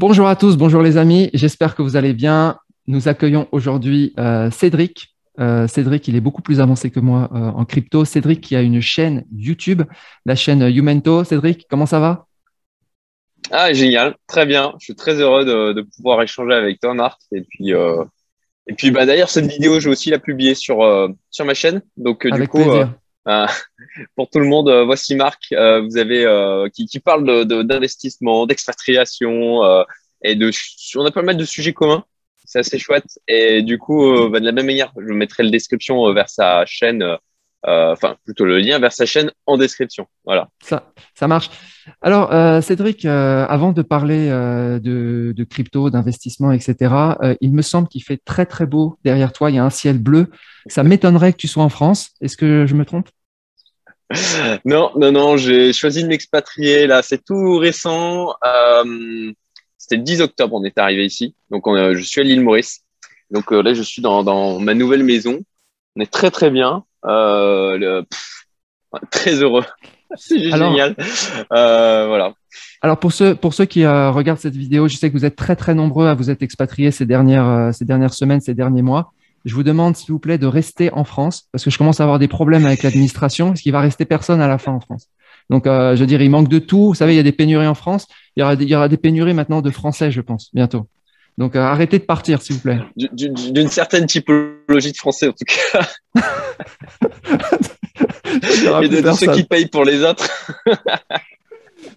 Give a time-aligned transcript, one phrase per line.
[0.00, 2.60] Bonjour à tous, bonjour les amis, j'espère que vous allez bien.
[2.86, 5.16] Nous accueillons aujourd'hui euh, Cédric.
[5.40, 8.04] Euh, Cédric, il est beaucoup plus avancé que moi euh, en crypto.
[8.04, 9.82] Cédric qui a une chaîne YouTube,
[10.24, 11.24] la chaîne Youmento.
[11.24, 12.26] Cédric, comment ça va?
[13.50, 14.72] Ah, génial, très bien.
[14.78, 17.20] Je suis très heureux de, pouvoir échanger avec toi, Marc.
[17.32, 20.78] Et puis, et puis bah, d'ailleurs, cette vidéo, je vais aussi la publier sur,
[21.32, 21.82] sur ma chaîne.
[21.96, 22.70] Donc, du coup,
[24.16, 29.60] pour tout le monde, voici Marc, vous avez qui, qui, parle d'investissement, d'expatriation
[30.22, 30.50] et de,
[30.96, 32.04] on a pas mal de sujets communs
[32.48, 33.18] c'est assez chouette.
[33.28, 36.30] Et du coup, euh, bah, de la même manière, je mettrai la description euh, vers
[36.30, 40.06] sa chaîne, euh, enfin plutôt le lien vers sa chaîne en description.
[40.24, 40.48] Voilà.
[40.62, 41.50] Ça, ça marche.
[42.00, 46.76] Alors, Cédric, avant de parler de, de, crypto, d'investissement, etc.,
[47.40, 49.50] il me semble qu'il fait très très beau derrière toi.
[49.50, 50.30] Il y a un ciel bleu.
[50.66, 52.10] Ça m'étonnerait que tu sois en France.
[52.20, 53.08] Est-ce que je me trompe?
[54.64, 55.36] Non, non, non.
[55.36, 57.02] J'ai choisi de m'expatrier là.
[57.02, 58.34] C'est tout récent.
[59.76, 61.34] C'était le 10 octobre, on est arrivé ici.
[61.50, 62.84] Donc, je suis à l'île Maurice.
[63.30, 65.40] Donc euh, là, je suis dans, ma nouvelle maison.
[65.96, 66.84] On est très, très bien.
[67.04, 68.02] Euh,
[69.10, 69.64] très heureux.
[70.16, 70.96] C'est génial.
[71.52, 72.32] Euh, voilà.
[72.80, 75.54] Alors, pour ceux, pour ceux qui regardent cette vidéo, je sais que vous êtes très,
[75.54, 79.12] très nombreux à vous être expatriés ces dernières, ces dernières semaines, ces derniers mois.
[79.44, 82.04] Je vous demande, s'il vous plaît, de rester en France parce que je commence à
[82.04, 83.52] avoir des problèmes avec l'administration.
[83.52, 85.08] Est-ce qu'il va rester personne à la fin en France
[85.50, 86.88] donc, euh, je veux dire, il manque de tout.
[86.88, 88.06] Vous savez, il y a des pénuries en France.
[88.36, 90.88] Il y aura des, il y aura des pénuries maintenant de français, je pense, bientôt.
[91.38, 92.80] Donc, euh, arrêtez de partir, s'il vous plaît.
[92.96, 95.86] D'une certaine typologie de français, en tout cas.
[98.82, 100.28] Et de, ceux qui payent pour les autres.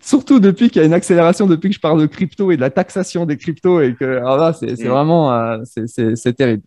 [0.01, 2.61] Surtout depuis qu'il y a une accélération, depuis que je parle de crypto et de
[2.61, 3.81] la taxation des cryptos.
[3.81, 4.87] Et que, alors là, c'est mm.
[4.87, 6.63] vraiment, euh, c'est terrible.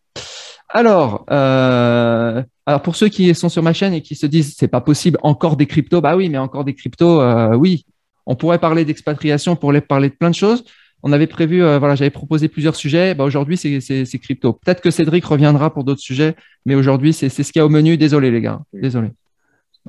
[0.74, 4.66] Alors, euh, alors pour ceux qui sont sur ma chaîne et qui se disent c'est
[4.66, 7.86] pas possible, encore des cryptos, bah oui, mais encore des cryptos, euh, oui.
[8.26, 10.64] On pourrait parler d'expatriation, pour parler de plein de choses.
[11.04, 13.14] On avait prévu, euh, voilà, j'avais proposé plusieurs sujets.
[13.14, 14.54] Bah, aujourd'hui, c'est crypto.
[14.54, 16.34] Peut-être que Cédric reviendra pour d'autres sujets,
[16.66, 17.96] mais aujourd'hui, c'est ce qu'il y a au menu.
[17.96, 18.60] Désolé, les gars.
[18.72, 19.10] Désolé.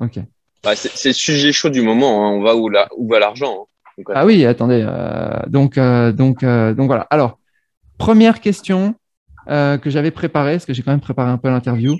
[0.00, 0.20] Ok.
[0.62, 2.26] Bah, c'est le sujet chaud du moment.
[2.26, 2.30] Hein.
[2.32, 3.66] On va où, où va l'argent
[3.98, 4.02] hein.
[4.14, 4.86] Ah oui, attendez.
[5.48, 7.06] donc, donc, donc voilà.
[7.10, 7.38] Alors,
[7.96, 8.94] première question.
[9.48, 11.96] Euh, que j'avais préparé, parce que j'ai quand même préparé un peu l'interview.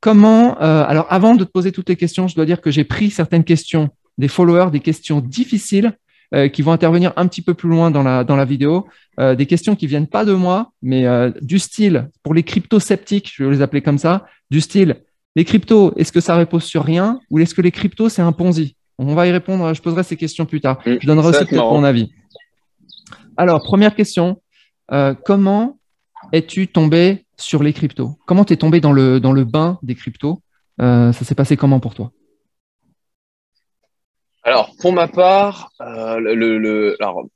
[0.00, 2.84] Comment, euh, alors avant de te poser toutes les questions, je dois dire que j'ai
[2.84, 3.88] pris certaines questions
[4.18, 5.96] des followers, des questions difficiles
[6.34, 8.86] euh, qui vont intervenir un petit peu plus loin dans la, dans la vidéo,
[9.18, 11.04] des questions qui viennent pas de moi, mais
[11.42, 14.96] du style, pour les crypto-sceptiques, je vais les appeler comme ça, du style,
[15.36, 18.32] les cryptos, est-ce que ça repose sur rien ou est-ce que les cryptos, c'est un
[18.32, 18.74] Ponzi?
[18.96, 20.78] On va y répondre, je poserai ces questions plus tard.
[20.86, 22.10] Mm, je donnerai aussi mon avis.
[23.36, 24.40] Alors, première question,
[25.26, 25.76] comment
[26.32, 28.16] es-tu tombé sur les cryptos?
[28.26, 30.40] Comment tu tombé dans le, dans le bain des cryptos?
[30.80, 32.10] Euh, Ça s'est passé comment pour toi?
[34.42, 37.26] Alors, pour ma part, euh, le, alors,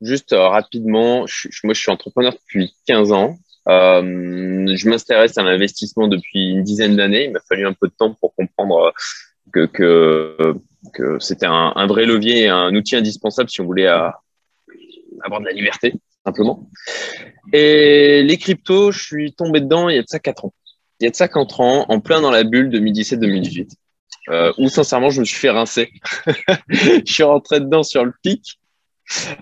[0.00, 1.24] juste euh, rapidement,
[1.62, 3.36] moi je suis entrepreneur depuis 15 ans.
[3.66, 7.26] je m'intéresse à l'investissement depuis une dizaine d'années.
[7.26, 8.92] Il m'a fallu un peu de temps pour comprendre
[9.52, 15.52] que, que, c'était un, vrai levier un outil indispensable si on voulait avoir de la
[15.52, 15.94] liberté
[16.26, 16.68] simplement.
[17.52, 20.54] Et les cryptos, je suis tombé dedans il y a de ça 4 ans.
[21.00, 23.70] Il y a de ça 4 ans, en plein dans la bulle 2017-2018,
[24.30, 25.90] euh, où sincèrement, je me suis fait rincer.
[26.68, 28.58] je suis rentré dedans sur le pic.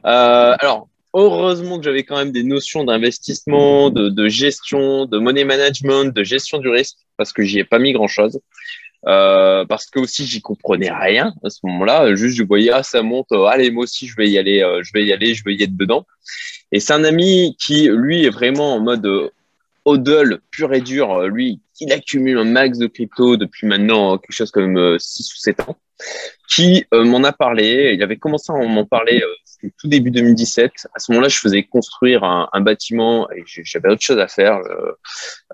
[0.05, 6.15] Euh, alors, heureusement que j'avais quand même des notions d'investissement, de, gestion, de money management,
[6.15, 8.41] de gestion du risque, parce que j'y ai pas mis grand-chose.
[9.06, 12.15] Euh, parce que aussi j'y comprenais rien à ce moment-là.
[12.15, 15.05] Juste je voyais ah ça monte, allez moi aussi je vais y aller, je vais
[15.05, 16.06] y aller, je vais y être dedans.
[16.74, 19.30] Et c'est un ami qui lui est vraiment en mode
[19.84, 21.22] hodl pur et dur.
[21.22, 25.60] Lui, il accumule un max de crypto depuis maintenant quelque chose comme 6 ou 7
[25.60, 25.76] ans,
[26.48, 27.92] qui m'en a parlé.
[27.94, 29.22] Il avait commencé à m'en parler
[29.78, 30.88] tout début 2017.
[30.94, 34.92] À ce moment-là, je faisais construire un, bâtiment et j'avais autre chose à faire, euh,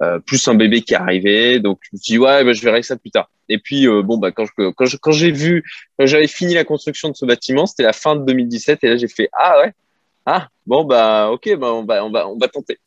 [0.02, 1.60] euh, plus un bébé qui arrivait.
[1.60, 3.31] Donc, je me suis dit, ouais, bah, je verrai ça plus tard.
[3.48, 5.64] Et puis, euh, bon, bah, quand j'ai vu,
[5.98, 8.84] quand j'avais fini la construction de ce bâtiment, c'était la fin de 2017.
[8.84, 9.72] Et là, j'ai fait, ah ouais,
[10.33, 12.79] ah, bon, bah, ok, bah, on va, on va, on va tenter.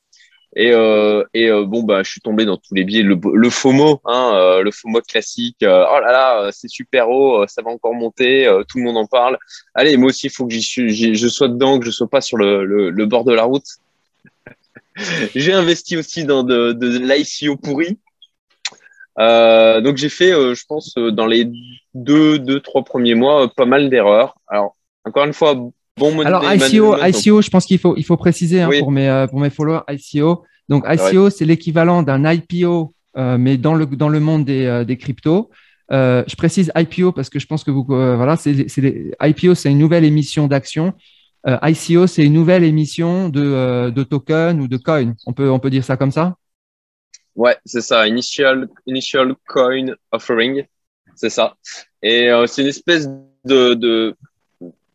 [0.56, 3.02] Et, euh, et euh, bon, bah, je suis tombé dans tous les biais.
[3.02, 5.64] Le, le FOMO, hein, euh, le FOMO classique.
[5.64, 9.08] Euh, oh là là, c'est super haut, ça va encore monter, tout le monde en
[9.08, 9.38] parle.
[9.74, 13.06] Allez, moi aussi, il faut que je sois dedans, que je sois pas sur le,
[13.06, 13.66] bord de la route.
[15.36, 17.98] j'ai investi aussi dans de, de l'ICO pourri.
[19.18, 21.50] donc j'ai fait, je pense, dans les
[21.94, 24.38] deux, deux, trois premiers mois, pas mal d'erreurs.
[24.48, 25.56] Alors, encore une fois,
[25.98, 29.28] Bon Alors, ICO, ICO, je pense qu'il faut, il faut préciser hein, pour, mes, euh,
[29.28, 30.44] pour mes followers, ICO.
[30.68, 34.84] Donc, ICO, c'est l'équivalent d'un IPO, euh, mais dans le, dans le monde des, euh,
[34.84, 35.52] des cryptos.
[35.92, 38.66] je précise IPO parce que je pense que vous, voilà, c'est,
[39.22, 40.94] IPO, c'est une nouvelle émission d'actions.
[41.46, 45.14] ICO, c'est une nouvelle émission de, de token ou de coin.
[45.28, 46.38] On peut, on peut dire ça comme ça?
[47.36, 48.08] Ouais, c'est ça.
[48.08, 50.64] Initial, initial Coin Offering.
[51.16, 51.56] C'est ça.
[52.02, 53.08] Et c'est une espèce
[53.46, 54.16] de,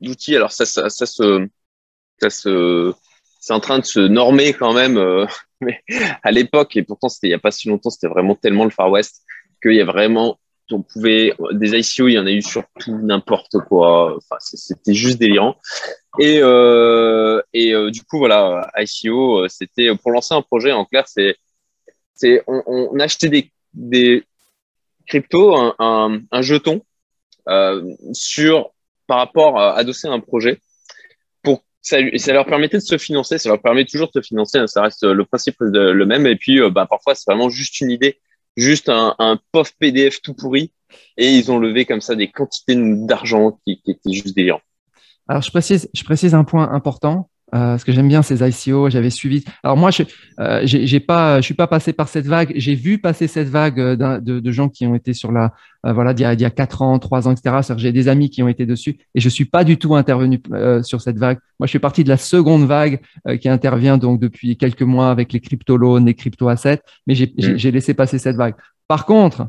[0.01, 0.37] d'outil.
[0.37, 1.47] Alors, ça, ça, ça, se,
[2.21, 2.93] ça se,
[3.41, 5.27] c'est en train de se normer quand même.
[5.61, 5.81] mais
[6.23, 8.71] à l'époque, et pourtant, c'était il n'y a pas si longtemps, c'était vraiment tellement le
[8.71, 9.23] Far West
[9.63, 10.39] qu'il y a vraiment
[10.73, 14.17] on pouvait des ICO, il y en a eu sur tout n'importe quoi.
[14.17, 15.57] Enfin, c'était juste délirant.
[16.19, 20.73] Et euh, et euh, du coup voilà, ICO, euh, c'était pour lancer un projet.
[20.73, 21.37] En clair, c'est
[22.15, 24.25] c'est on, achetait des des
[25.07, 26.83] cryptos, un, un, un jeton
[27.49, 28.71] euh, sur
[29.09, 30.61] par rapport à adosser un projet.
[31.43, 33.39] Pour ça, ça leur permettait de se financer.
[33.39, 34.61] Ça leur permet toujours de se financer.
[34.69, 36.27] Ça reste le principe le même.
[36.27, 38.21] Et puis, bah, parfois, c'est vraiment juste une idée
[38.59, 40.73] juste un, un pauvre PDF tout pourri
[41.17, 44.61] et ils ont levé comme ça des quantités d'argent qui, qui étaient juste délirants.
[45.29, 47.31] Alors, je précise, je précise un point important.
[47.55, 49.43] Euh, parce que j'aime bien ces ICO, j'avais suivi.
[49.63, 50.03] Alors moi, je
[50.39, 52.53] euh, j'ai pas, je suis pas passé par cette vague.
[52.57, 55.55] J'ai vu passer cette vague euh, de, de, gens qui ont été sur la,
[55.87, 57.75] euh, voilà, d'il y, a, il y a quatre ans, trois ans, etc.
[57.79, 60.43] J'ai des amis qui ont été dessus et je suis pas du tout intervenu
[60.83, 61.39] sur cette vague.
[61.59, 63.01] Moi, je fais partie de la seconde vague
[63.41, 67.33] qui intervient donc depuis quelques mois avec les crypto loans, les crypto assets, mais j'ai
[67.37, 67.69] mmh.
[67.71, 68.55] laissé passer cette vague.
[68.89, 69.49] Par contre,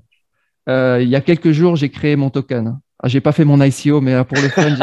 [0.68, 2.80] il y a quelques jours, j'ai créé mon token.
[3.02, 4.76] Ah, j'ai pas fait mon ICO, mais euh, pour le fun,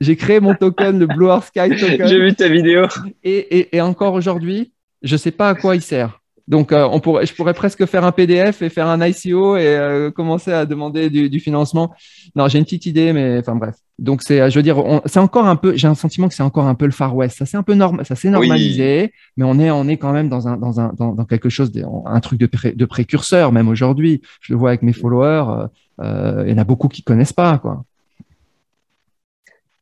[0.00, 2.06] j'ai créé, mon token, le Blue Sky token.
[2.06, 2.86] J'ai vu ta vidéo.
[3.24, 4.72] Et, encore aujourd'hui,
[5.02, 6.20] je sais pas à quoi il sert.
[6.46, 9.66] Donc, euh, on pourrait, je pourrais presque faire un PDF et faire un ICO et
[9.66, 11.92] euh, commencer à demander du, financement.
[12.36, 13.74] Non, j'ai une petite idée, mais enfin bref.
[13.98, 14.76] Donc, c'est, je veux dire,
[15.06, 17.38] c'est encore un peu, j'ai un sentiment que c'est encore un peu le Far West.
[17.38, 20.28] Ça c'est un peu normal, ça s'est normalisé, mais on est, on est quand même
[20.28, 24.20] dans un, dans un, dans, quelque chose, de, un truc de, de précurseur, même aujourd'hui.
[24.40, 25.68] Je le vois avec mes followers.
[26.00, 27.84] Euh, il y en a beaucoup qui connaissent pas, quoi.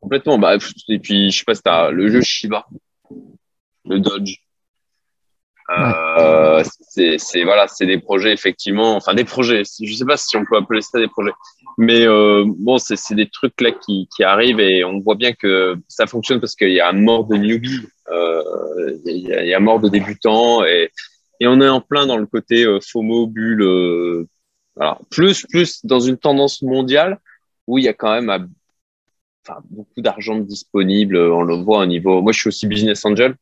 [0.00, 0.38] Complètement.
[0.38, 0.56] Bah,
[0.88, 2.66] et puis, je sais pas si as le jeu Shiba,
[3.86, 4.36] le Dodge.
[5.70, 9.62] Euh, c'est voilà, c'est des projets effectivement, enfin des projets.
[9.82, 11.32] Je sais pas si on peut appeler ça des projets,
[11.78, 15.76] mais euh, bon, c'est des trucs là qui, qui arrivent et on voit bien que
[15.88, 17.80] ça fonctionne parce qu'il y a un mort de newbie,
[18.10, 18.42] euh,
[19.06, 20.90] il y, a, y, a mort de débutants et,
[21.40, 24.28] et on est en plein dans le côté euh, FOMO bulle euh,
[24.78, 27.20] alors, plus, plus dans une tendance mondiale
[27.66, 28.48] où il y a quand même
[29.46, 31.16] enfin, beaucoup d'argent disponible.
[31.16, 32.22] On le voit au niveau.
[32.22, 33.36] Moi, je suis aussi business angel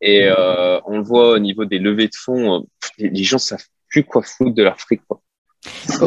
[0.00, 2.66] et euh, on le voit au niveau des levées de fonds.
[2.98, 5.00] Les, gens savent plus quoi foutre de leur fric.
[5.06, 5.20] Quoi.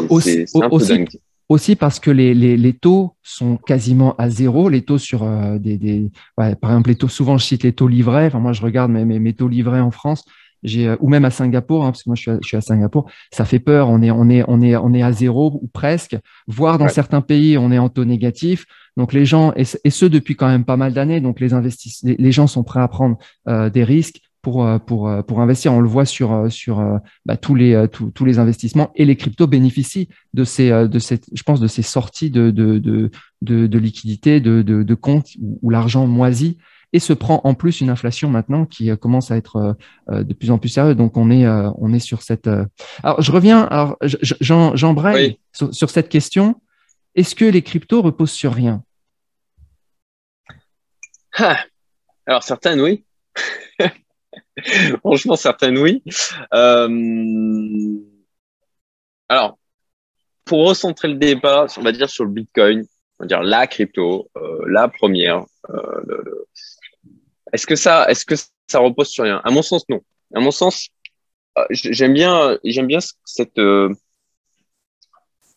[0.08, 1.08] Aussi, un peu dingue.
[1.52, 4.68] Aussi parce que les, les, les, taux sont quasiment à zéro.
[4.68, 7.72] Les taux sur euh, des, des ouais, par exemple, les taux, souvent je cite les
[7.72, 8.26] taux livrés.
[8.26, 10.24] Enfin, moi, je regarde mes, mes, mes taux livrés en France
[10.62, 12.60] j'ai ou même à Singapour, hein, parce que moi je suis, à, je suis, à,
[12.60, 13.88] Singapour, ça fait peur.
[13.88, 16.16] On est on est on est on est à zéro ou presque,
[16.46, 18.64] voire dans certains pays on est en taux négatif.
[18.96, 21.20] Donc les gens et, et ce depuis quand même pas mal d'années.
[21.20, 23.16] Donc les investisseurs, les, gens sont prêts à prendre
[23.48, 25.72] euh, des risques pour euh, pour euh, pour investir.
[25.72, 30.08] On le voit sur sur bah, tous les tous, les investissements et les cryptos bénéficient
[30.34, 33.10] de ces de cette je pense de ces sorties de de de
[33.40, 35.30] de, de liquidités de, de de comptes
[35.62, 36.58] où l'argent moisit
[36.92, 39.72] et se prend en plus une inflation maintenant qui euh, commence à être euh,
[40.10, 40.96] euh, de plus en plus sérieuse.
[40.96, 42.48] Donc on est on est sur cette.
[43.02, 43.62] Alors je reviens.
[43.62, 43.96] Alors
[44.40, 46.60] j'embraye sur, cette question.
[47.14, 48.82] Est-ce que les cryptos reposent sur rien?
[51.34, 51.58] Ah.
[52.26, 53.04] Alors certaines oui.
[55.00, 56.02] Franchement certaines oui.
[59.28, 59.58] Alors
[60.44, 62.84] pour recentrer le débat, on va dire sur le Bitcoin,
[63.18, 64.28] on va dire la crypto,
[64.66, 66.46] la première, le,
[67.52, 68.24] est-ce que ça, est-ce
[68.78, 69.40] repose sur rien?
[69.44, 70.00] À mon sens, non.
[70.34, 70.88] À mon sens,
[71.58, 73.00] euh, j'aime bien, j'aime bien
[73.58, 73.90] euh,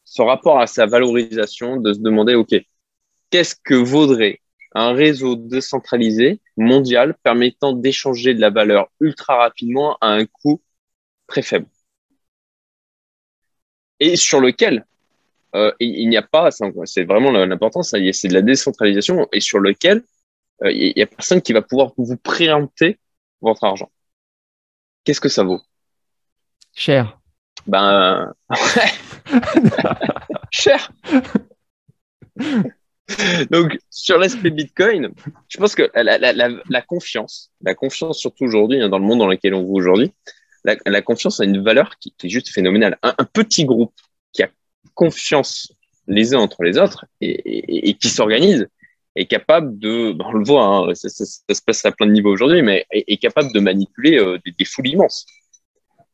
[0.04, 2.54] ce rapport à sa valorisation, de se demander, ok,
[3.30, 4.42] qu'est-ce que vaudrait
[4.76, 10.62] un réseau décentralisé mondial permettant d'échanger de la valeur ultra rapidement à un coût
[11.28, 11.68] très faible
[14.00, 14.86] et sur lequel
[15.56, 20.04] euh, il n'y a pas, c'est vraiment l'important, c'est de la décentralisation et sur lequel
[20.64, 23.00] il euh, y a personne qui va pouvoir vous préempter
[23.42, 23.90] votre argent.
[25.04, 25.62] Qu'est-ce que ça vaut?
[26.74, 27.20] Cher.
[27.68, 28.34] Ben,
[30.52, 30.92] cher.
[33.52, 35.12] Donc, sur l'aspect Bitcoin,
[35.48, 39.06] je pense que la, la, la, la confiance, la confiance surtout aujourd'hui, hein, dans le
[39.06, 40.12] monde dans lequel on vit aujourd'hui,
[40.64, 42.98] la, confiance a une valeur qui, qui est juste phénoménale.
[43.04, 43.94] Un, petit groupe
[44.34, 44.50] qui a
[44.96, 45.72] confiance
[46.08, 48.68] les uns entre les autres et, et, et qui s'organise,
[49.16, 52.12] est capable de, ben, on le voit, hein, ça, ça, se passe à plein de
[52.12, 55.26] niveaux aujourd'hui, mais est, capable de manipuler euh, des, des, foules immenses.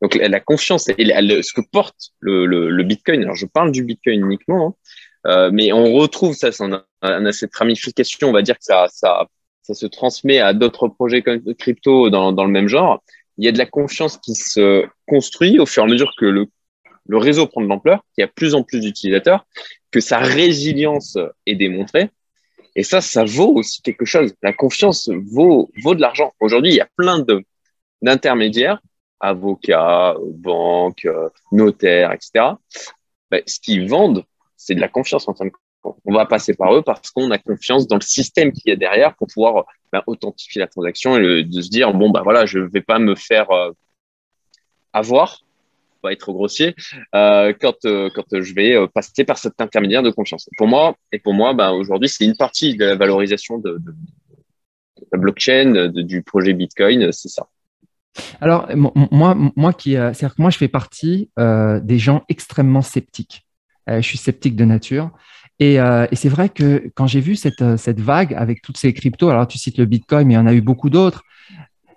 [0.00, 3.72] Donc la, la confiance et ce que porte le, le, le, Bitcoin, alors je parle
[3.72, 4.74] du Bitcoin uniquement, hein,
[5.26, 8.86] euh, mais on retrouve ça, c'est un, un, cette ramification, on va dire que ça,
[8.90, 9.26] ça,
[9.62, 11.22] ça se transmet à d'autres projets
[11.58, 13.02] crypto dans, dans le même genre.
[13.38, 16.26] Il y a de la confiance qui se construit au fur et à mesure que
[16.26, 16.46] le,
[17.06, 19.46] le réseau prend de l'ampleur, qu'il y a plus en plus d'utilisateurs,
[19.90, 22.10] que sa résilience est démontrée.
[22.74, 24.34] Et ça, ça vaut aussi quelque chose.
[24.42, 26.32] La confiance vaut, vaut de l'argent.
[26.40, 27.24] Aujourd'hui, il y a plein
[28.00, 28.80] d'intermédiaires,
[29.20, 31.06] avocats, banques,
[31.52, 32.54] notaires, etc.
[33.30, 34.24] Ben, ce qu'ils vendent,
[34.64, 35.52] c'est de la confiance en fin de.
[36.04, 38.76] On va passer par eux parce qu'on a confiance dans le système qu'il y a
[38.76, 42.60] derrière pour pouvoir ben, authentifier la transaction et de se dire bon bah voilà, je
[42.60, 43.72] ne vais pas me faire euh,
[44.92, 45.40] avoir
[46.00, 46.74] pas être grossier,
[47.14, 50.50] euh, quand, euh, quand je vais passer par cet intermédiaire de confiance.
[50.58, 53.78] Pour moi, et pour moi, bah, aujourd'hui, c'est une partie de la valorisation de,
[55.12, 57.46] la blockchain, du projet Bitcoin, c'est ça.
[58.40, 63.46] Alors, moi, moi, qui, cest que moi, je fais partie des gens extrêmement sceptiques.
[63.88, 65.10] Je suis sceptique de nature.
[65.58, 69.28] Et, et c'est vrai que quand j'ai vu cette, cette vague avec toutes ces cryptos,
[69.28, 71.22] alors tu cites le Bitcoin, mais il y en a eu beaucoup d'autres,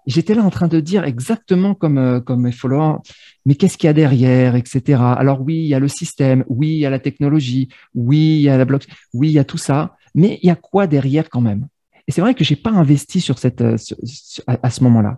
[0.06, 2.98] j'étais là en train de dire exactement comme, euh, comme mes followers,
[3.46, 5.02] mais qu'est-ce qu'il y a derrière, etc.
[5.18, 8.42] Alors oui, il y a le système, oui, il y a la technologie, oui, il
[8.42, 10.88] y a la blockchain, oui, il y a tout ça, mais il y a quoi
[10.88, 11.68] derrière quand même?
[12.08, 13.78] Et c'est vrai que j'ai pas investi sur cette, euh,
[14.46, 15.18] à, ce moment-là.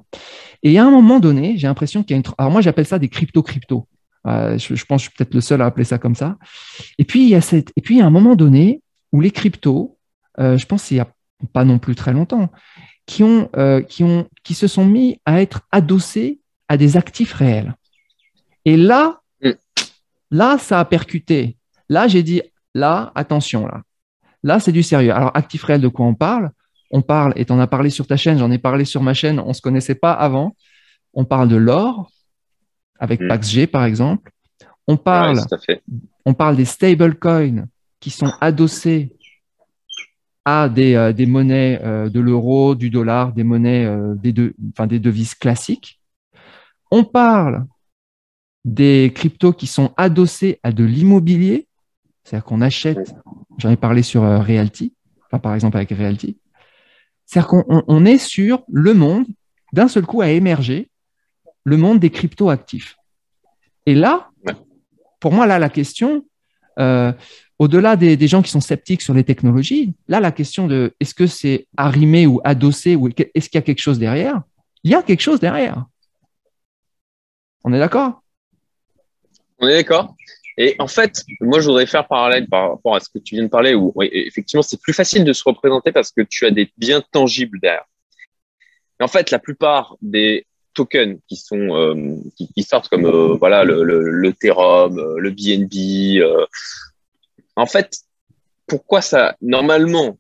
[0.64, 2.34] Et à un moment donné, j'ai l'impression qu'il y a une...
[2.38, 3.88] Alors moi, j'appelle ça des crypto-crypto.
[4.28, 6.38] Euh, je, pense que je suis peut-être le seul à appeler ça comme ça.
[6.98, 7.72] Et puis, il y a, cette...
[7.76, 8.82] Et puis, il y a un moment donné
[9.12, 9.98] où les cryptos,
[10.38, 11.08] je pense qu'il n'y a
[11.54, 12.50] pas non plus très longtemps,
[13.06, 17.34] qui, ont, euh, qui, ont, qui se sont mis à être adossés à des actifs
[17.34, 17.74] réels.
[18.66, 19.52] Et là, mm.
[20.32, 21.58] là, ça a percuté.
[21.90, 22.42] Là, j'ai dit,
[22.76, 23.82] là, attention, là.
[24.44, 25.14] Là, c'est du sérieux.
[25.14, 26.52] Alors, actif réel, de quoi on parle?
[26.92, 29.14] On parle, et tu en as parlé sur ta chaîne, j'en ai parlé sur ma
[29.14, 30.56] chaîne, on ne se connaissait pas avant.
[31.14, 32.12] On parle de l'or,
[33.00, 33.28] avec mm.
[33.28, 34.32] PaxG, par exemple.
[34.88, 35.40] On parle,
[36.26, 37.66] on parle des stablecoins
[38.00, 39.18] qui sont adossés
[40.46, 44.34] à des, euh, des monnaies euh, de l'euro, du dollar, des monnaies, euh, des,
[44.72, 46.00] enfin, des devises classiques.
[46.90, 47.66] On parle
[48.64, 51.68] des cryptos qui sont adossés à de l'immobilier,
[52.24, 53.14] c'est-à-dire qu'on achète,
[53.58, 54.94] j'en ai parlé sur Realty,
[55.26, 56.38] enfin, par exemple avec Realty,
[57.26, 59.26] c'est-à-dire qu'on on est sur le monde,
[59.74, 60.90] d'un seul coup a émergé,
[61.68, 62.96] le monde des cryptos actifs.
[63.86, 64.30] Et là,
[65.20, 66.26] pour moi, là, la question,
[67.60, 71.28] au-delà des, gens qui sont sceptiques sur les technologies, là, la question de est-ce que
[71.28, 74.44] c'est arrimé ou adossé ou est-ce qu'il y a quelque chose derrière
[74.86, 75.84] Il y a quelque chose derrière.
[77.66, 78.24] On est d'accord?
[79.60, 80.16] On est d'accord.
[80.56, 83.44] Et en fait, moi, je voudrais faire parallèle par rapport à ce que tu viens
[83.44, 86.72] de parler, où effectivement, c'est plus facile de se représenter parce que tu as des
[86.78, 87.84] biens tangibles derrière.
[89.02, 90.48] Et en fait, la plupart des
[90.78, 95.32] tokens qui sont euh, qui, sortent comme euh, voilà le, le, le, Ethereum, euh, le
[95.32, 96.24] BNB,
[97.56, 97.98] en fait,
[98.68, 100.18] pourquoi ça Normalement,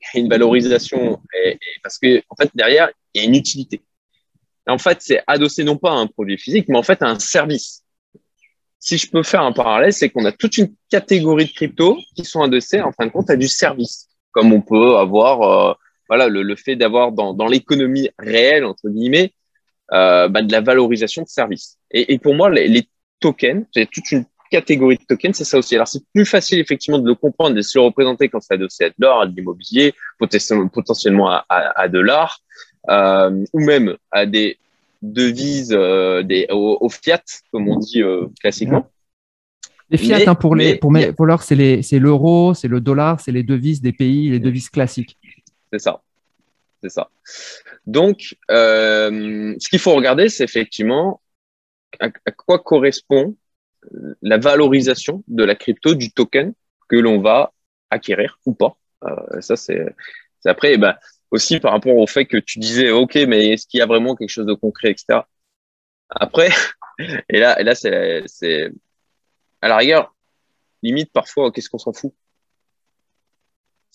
[0.00, 3.34] il y a une valorisation et, parce que en fait derrière il y a une
[3.34, 3.82] utilité.
[4.68, 7.18] en fait, c'est adossé non pas à un produit physique, mais en fait à un
[7.18, 7.82] service.
[8.78, 12.24] Si je peux faire un parallèle, c'est qu'on a toute une catégorie de crypto qui
[12.24, 15.74] sont adossés en fin de compte à du service, comme on peut avoir euh,
[16.08, 19.35] voilà le, fait d'avoir dans, dans l'économie réelle entre guillemets euh,
[19.90, 21.78] bah, de la valorisation de services.
[21.90, 22.88] Et, et pour moi, les, les
[23.20, 25.74] tokens, c'est toute une catégorie de tokens, c'est ça aussi.
[25.74, 28.84] Alors, c'est plus facile, effectivement, de le comprendre, de se le représenter quand c'est adossé
[28.84, 32.40] à de l'or, à de l'immobilier, potentiellement à, de l'art,
[32.88, 34.58] euh, ou même à des
[35.02, 38.88] devises, euh, des, au, fiat, comme on dit euh, classiquement.
[39.90, 43.44] Les fiat, hein, pour, les, pour, pour l'or, c'est l'euro, c'est le dollar, c'est les
[43.44, 45.16] devises des pays, les devises classiques.
[45.72, 46.00] C'est ça.
[46.86, 47.10] C'est ça.
[47.86, 51.20] Donc, ce qu'il faut regarder, c'est effectivement
[51.98, 53.36] à, quoi correspond
[54.22, 56.52] la valorisation de la crypto, du token
[56.88, 57.52] que l'on va
[57.90, 58.76] acquérir ou pas.
[59.04, 59.94] Euh, ça, c'est
[60.44, 60.94] après, eh ben,
[61.32, 64.14] aussi par rapport au fait que tu disais, OK, mais est-ce qu'il y a vraiment
[64.14, 65.22] quelque chose de concret, etc.
[66.08, 66.50] Après,
[67.28, 68.70] et là, et là c'est
[69.60, 70.14] à la rigueur,
[70.84, 72.14] limite parfois, qu'est-ce qu'on s'en fout?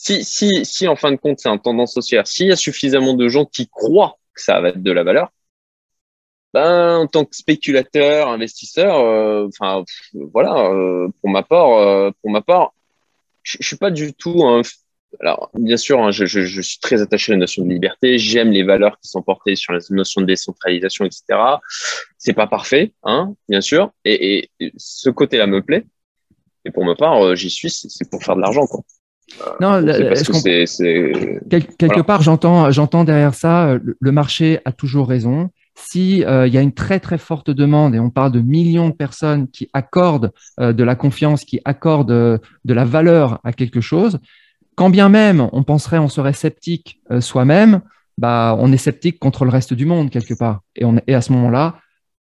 [0.03, 3.13] Si, si, si en fin de compte, c'est un tendance haussière, s'il y a suffisamment
[3.13, 5.31] de gens qui croient que ça va être de la valeur,
[6.53, 9.83] ben, en tant que spéculateur, investisseur, euh, enfin
[10.33, 12.73] voilà, euh, pour ma part, euh, pour ma part,
[13.43, 14.63] je, suis pas du tout un.
[15.19, 18.17] Alors bien sûr, hein, je, je, je, suis très attaché à la notion de liberté.
[18.17, 21.59] J'aime les valeurs qui sont portées sur la notion de décentralisation, etc.
[22.17, 25.85] C'est pas parfait, hein, bien sûr, et, et ce côté-là me plaît.
[26.65, 28.81] Et pour ma part, j'y suis, c'est pour faire de l'argent, quoi.
[29.59, 35.49] Non, parce que c'est, quelque part, j'entends, j'entends derrière ça, le marché a toujours raison
[35.75, 38.89] si euh, il y a une très très forte demande et on parle de millions
[38.89, 43.53] de personnes qui accordent euh, de la confiance, qui accordent euh, de la valeur à
[43.53, 44.19] quelque chose,
[44.75, 47.81] quand bien même on penserait, on serait sceptique soi-même,
[48.17, 50.61] bah, on est sceptique contre le reste du monde quelque part.
[50.75, 51.77] Et, on, et à ce moment-là,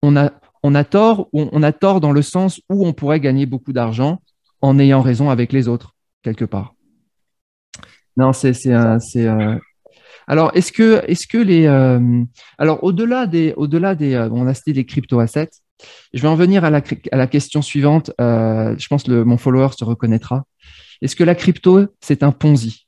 [0.03, 0.33] on a,
[0.63, 4.21] on a tort, on a tort dans le sens où on pourrait gagner beaucoup d'argent
[4.61, 6.76] en ayant raison avec les autres quelque part.
[8.17, 8.73] Non, c'est c'est
[10.27, 11.67] alors, est-ce que, est que les.
[11.67, 12.25] Euh,
[12.59, 13.55] alors, au-delà des.
[13.57, 15.51] Au-delà des euh, on a cité les crypto-assets.
[16.13, 16.83] Je vais en venir à la,
[17.13, 18.11] à la question suivante.
[18.21, 20.45] Euh, je pense que mon follower se reconnaîtra.
[21.03, 22.87] Est-ce que la crypto, c'est un Ponzi?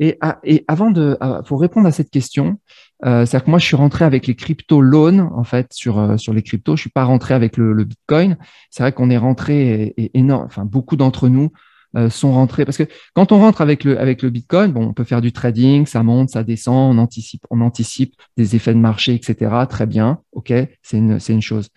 [0.00, 1.18] Et, et, avant de.
[1.46, 2.58] pour répondre à cette question,
[3.02, 6.42] c'est-à-dire que moi, je suis rentré avec les crypto loans, en fait, sur, sur les
[6.42, 6.76] cryptos.
[6.76, 8.38] Je suis pas rentré avec le, Bitcoin.
[8.70, 11.67] C'est vrai qu'on est rentré, énorme, enfin, beaucoup d'entre nous euh,
[12.10, 15.04] sont rentrés Parce que quand on rentre avec le, avec le Bitcoin, bon, on peut
[15.04, 19.14] faire du trading, ça monte, ça descend, on anticipe, on anticipe des effets de marché,
[19.14, 19.50] etc.
[19.68, 20.52] Très bien, OK,
[20.82, 21.68] c'est une, une chose.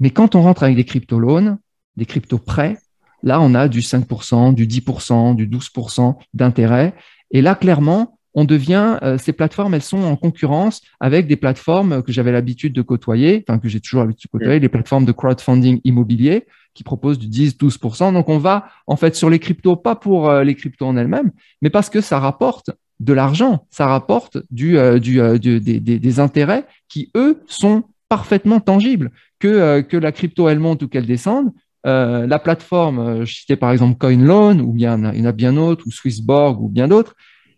[0.00, 1.58] Mais quand on rentre avec des crypto-loans,
[1.96, 2.78] des crypto-prêts,
[3.22, 6.94] là, on a du 5%, du 10%, du 12% d'intérêt.
[7.30, 12.02] Et là, clairement, on devient, euh, ces plateformes, elles sont en concurrence avec des plateformes
[12.02, 15.12] que j'avais l'habitude de côtoyer, enfin que j'ai toujours l'habitude de côtoyer, les plateformes de
[15.12, 16.44] crowdfunding immobilier,
[16.76, 18.12] qui propose du 10-12%.
[18.12, 21.32] Donc, on va en fait sur les cryptos, pas pour euh, les cryptos en elles-mêmes,
[21.62, 27.10] mais parce que ça rapporte de l'argent, ça rapporte du, euh, euh, des, intérêts qui,
[27.16, 29.10] eux, sont parfaitement tangibles.
[29.38, 31.50] Que, que la crypto, elle monte ou qu'elle descende,
[31.84, 35.86] la plateforme, je citais par exemple CoinLoan, ou bien il y en a bien d'autres,
[35.86, 37.14] ou Swissborg, ou bien d'autres,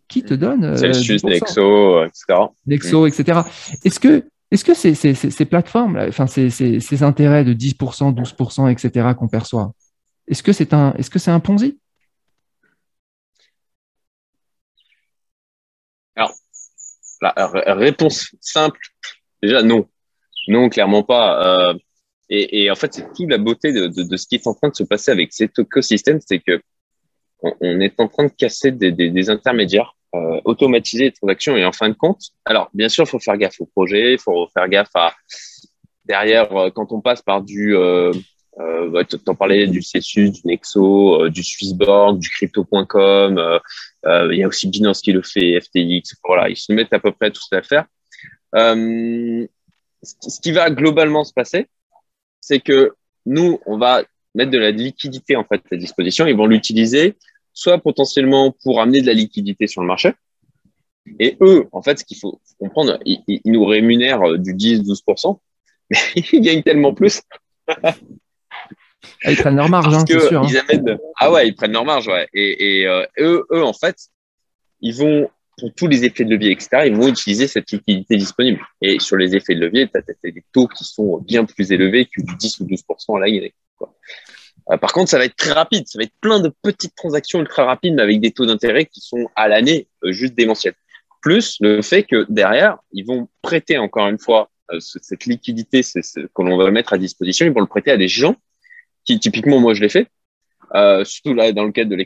[0.09, 0.77] qui te donnent.
[0.77, 2.41] Celsius, Nexo, etc.
[2.67, 3.41] Nexo, etc.
[3.85, 9.09] Est-ce que est-ce que ces, ces, plateformes, enfin ces, ces, intérêts de 10%, 12%, etc.
[9.19, 9.73] qu'on perçoit,
[10.27, 11.79] est-ce que c'est un, est-ce que c'est un Ponzi?
[16.17, 16.33] Alors,
[17.21, 18.79] la réponse simple,
[19.43, 19.87] déjà non,
[20.49, 21.71] non, clairement pas.
[21.71, 21.75] Euh,
[22.31, 24.75] et, en fait, c'est toute la beauté de, de, ce qui est en train de
[24.75, 26.61] se passer avec cet écosystème, c'est que
[27.41, 31.57] on, est en train de casser des, des intermédiaires euh, automatiser les transactions.
[31.57, 34.19] Et en fin de compte, alors bien sûr, il faut faire gaffe au projet, il
[34.19, 35.15] faut faire gaffe à
[36.05, 38.13] derrière euh, quand on passe par du euh,
[38.61, 43.39] euh, bah, t'en parlais du Celsius, du Nexo, euh, du Swissborg, du Crypto.com.
[43.39, 46.17] Euh, il y a aussi Binance qui le fait, FTX.
[46.25, 47.87] Voilà, ils se mettent à peu près tout à faire.
[48.53, 51.67] ce qui va globalement se passer,
[52.41, 52.95] c'est que
[53.27, 54.03] nous, on va
[54.35, 56.27] mettre de la liquidité en fait à disposition.
[56.27, 57.17] Ils vont l'utiliser
[57.59, 60.13] soit potentiellement pour amener de la liquidité sur le marché.
[61.19, 65.41] Et eux, en fait, ce qu'il faut comprendre, ils, nous rémunèrent euh, du 10-12%,
[65.91, 65.99] mais
[66.33, 67.21] ils gagnent tellement plus.
[67.67, 67.95] Ah,
[69.27, 70.43] ils prennent leur marge, hein, c'est sûr.
[70.43, 70.99] Hein.
[71.19, 72.29] Ah ouais, ils prennent leur marge, ouais.
[72.33, 73.97] Et, euh, eux, eux, en fait,
[74.81, 78.61] ils vont, pour tous les effets de levier, etc., ils vont utiliser cette liquidité disponible.
[78.81, 82.05] Et sur les effets de levier, tu as, des taux qui sont bien plus élevés
[82.05, 83.53] que du 10 ou 12% à l'année.
[84.71, 85.87] Euh, par contre, ça va être très rapide.
[85.87, 89.01] Ça va être plein de petites transactions ultra rapides, mais avec des taux d'intérêt qui
[89.01, 90.75] sont à l'année euh, juste démentiels.
[91.23, 96.03] Plus le fait que derrière, ils vont prêter encore une fois euh, cette liquidité c'est
[96.03, 97.47] que l'on va mettre à disposition.
[97.47, 98.37] Ils vont le prêter à des gens
[99.05, 100.09] qui, typiquement, moi, je l'ai fait.
[100.75, 101.97] Euh, surtout là, dans le cadre de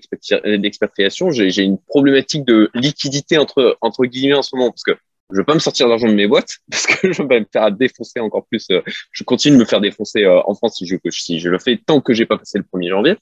[0.56, 4.92] l'expatriation, j'ai une problématique de liquidité entre, entre guillemets en ce moment, parce que
[5.32, 7.70] je veux pas me sortir d'argent de mes boîtes parce que je vais me faire
[7.72, 8.66] défoncer encore plus.
[8.70, 12.00] Euh, je continue de me faire défoncer euh, en France si je, le fais tant
[12.00, 13.16] que j'ai pas passé le 1er janvier.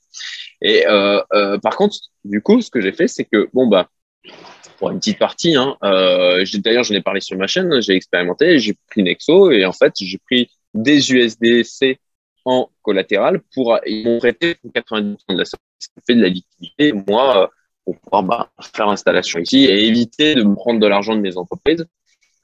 [0.62, 1.23] Et euh,
[1.59, 3.88] par contre, du coup, ce que j'ai fait, c'est que bon bah
[4.79, 8.75] pour une petite partie, hein, d'ailleurs j'en ai parlé sur ma chaîne, j'ai expérimenté, j'ai
[8.90, 11.99] pris Nexo et en fait j'ai pris des USDC
[12.46, 16.29] en collatéral pour ils m'ont prêté pour 90% de la somme, ça fait de la
[16.29, 16.92] liquidité.
[16.92, 17.51] Moi,
[17.85, 21.37] pour pouvoir bah, faire l'installation ici et éviter de me prendre de l'argent de mes
[21.37, 21.87] entreprises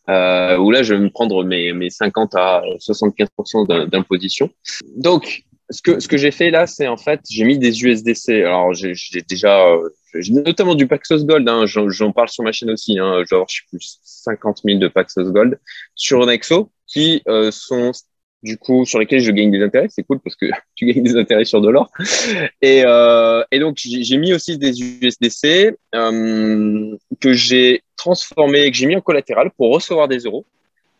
[0.08, 4.50] euh, où là, je vais me prendre mes, mes 50 à 75% d'imposition.
[4.96, 8.44] Donc, ce que, ce que j'ai fait là, c'est en fait, j'ai mis des USDC.
[8.44, 9.88] Alors, j'ai déjà, euh,
[10.30, 13.66] notamment du Paxos Gold, hein, j'en parle sur ma chaîne aussi, hein, genre, je suis
[13.68, 15.58] plus 50 000 de Paxos Gold
[15.94, 17.92] sur Nexo, qui euh, sont
[18.46, 19.88] du coup sur lesquels je gagne des intérêts.
[19.90, 21.90] C'est cool parce que tu gagnes des intérêts sur de l'or.
[22.62, 28.86] Et, euh, et donc j'ai mis aussi des USDC euh, que j'ai transformé, que j'ai
[28.86, 30.46] mis en collatéral pour recevoir des euros.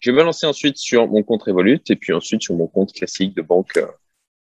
[0.00, 3.42] J'ai balancé ensuite sur mon compte Revolut et puis ensuite sur mon compte classique de
[3.42, 3.86] banque euh,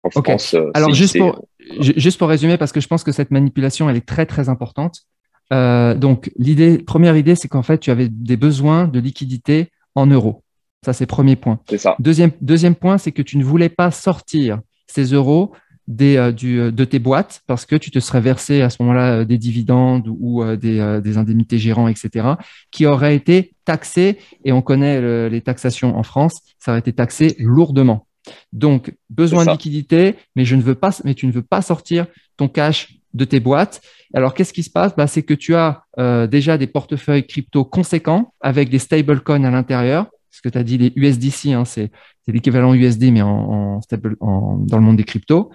[0.02, 0.54] en France.
[0.74, 1.48] Alors juste pour,
[1.80, 5.06] juste pour résumer, parce que je pense que cette manipulation, elle est très très importante.
[5.52, 10.06] Euh, donc l'idée, première idée, c'est qu'en fait, tu avais des besoins de liquidité en
[10.06, 10.42] euros.
[10.86, 11.58] Ça, c'est premier point.
[11.68, 11.96] C'est ça.
[11.98, 15.50] Deuxième, deuxième point, c'est que tu ne voulais pas sortir ces euros
[15.88, 18.80] des, euh, du, euh, de tes boîtes parce que tu te serais versé à ce
[18.82, 22.34] moment-là euh, des dividendes ou des, des, indemnités gérants, etc.,
[22.70, 27.34] qui auraient été taxés, et on connaît les taxations en France, ça aurait été taxé
[27.40, 28.06] lourdement.
[28.52, 32.06] Donc, besoin de liquidité, mais, je ne veux pas, mais tu ne veux pas sortir
[32.36, 33.80] ton cash de tes boîtes.
[34.14, 34.94] Alors, qu'est-ce qui se passe?
[34.94, 35.82] Bah, C'est que tu as
[36.30, 40.06] déjà des portefeuilles crypto conséquents avec des stablecoins à l'intérieur.
[40.36, 41.90] Ce que tu as dit, les USDC, hein, c'est
[42.26, 45.50] l'équivalent USD, mais en, stable, dans le monde des cryptos.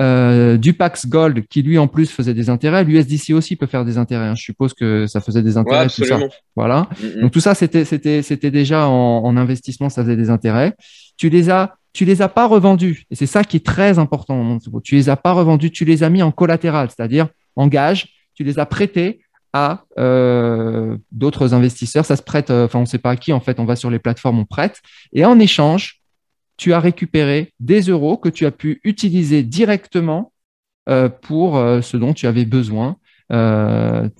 [0.00, 2.84] Euh, du Pax Gold qui lui en plus faisait des intérêts.
[2.84, 4.28] L'USDC aussi peut faire des intérêts.
[4.28, 4.34] Hein.
[4.34, 5.88] Je suppose que ça faisait des intérêts.
[5.88, 6.18] tout ça.
[6.56, 6.88] Voilà.
[7.00, 7.20] Mm.
[7.20, 10.74] Donc tout ça c'était c'était c'était déjà en, en, investissement, ça faisait des intérêts.
[11.16, 14.58] Tu les as tu les as pas revendus et c'est ça qui est très important.
[14.82, 18.08] Tu les as pas revendus, tu les as mis en collatéral, c'est-à-dire en gage.
[18.34, 19.20] Tu les as prêtés
[19.54, 22.04] à euh, d'autres investisseurs.
[22.04, 23.60] Ça se prête, euh, enfin on ne sait pas à qui en fait.
[23.60, 24.82] On va sur les plateformes, on prête
[25.14, 26.02] et en échange
[26.56, 30.32] tu as récupéré des euros que tu as pu utiliser directement
[30.88, 32.96] euh, pour euh, ce dont tu avais besoin.
[33.30, 34.10] Voilà.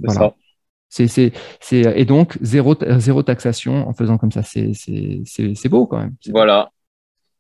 [0.89, 4.43] C'est, c'est, c'est, et donc, zéro, zéro taxation en faisant comme ça.
[4.45, 6.15] C'est, beau quand même.
[6.29, 6.71] Voilà.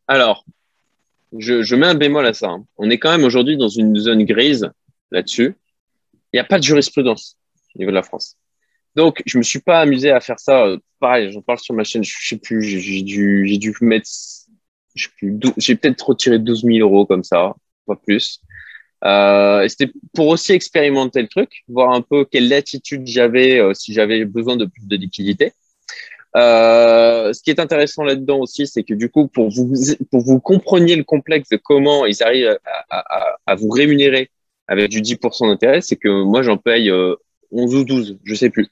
[0.08, 0.44] Alors,
[1.38, 2.50] je, je, mets un bémol à ça.
[2.50, 2.64] Hein.
[2.76, 4.70] On est quand même aujourd'hui dans une zone grise
[5.12, 5.56] là-dessus.
[6.32, 7.36] Il n'y a pas de jurisprudence
[7.74, 8.36] au niveau de la France.
[8.94, 10.66] Donc, je me suis pas amusé à faire ça.
[11.00, 12.04] Pareil, j'en parle sur ma chaîne.
[12.04, 12.62] Je sais plus.
[12.62, 14.08] J'ai dû, j'ai dû mettre
[14.94, 17.54] j'ai peut-être retiré 12 000 euros comme ça,
[17.86, 18.40] pas plus.
[19.04, 23.92] Euh, C'était pour aussi expérimenter le truc, voir un peu quelle latitude j'avais, euh, si
[23.92, 25.52] j'avais besoin de plus de liquidité.
[26.36, 29.72] Euh, ce qui est intéressant là-dedans aussi, c'est que du coup, pour vous,
[30.10, 32.58] pour vous compreniez le complexe de comment ils arrivent
[32.90, 34.30] à vous rémunérer
[34.66, 36.90] avec du 10% d'intérêt, c'est que moi, j'en paye
[37.54, 38.68] 11 euh, ou 12, je sais plus.